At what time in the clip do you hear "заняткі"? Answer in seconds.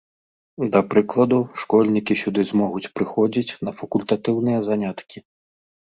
4.73-5.17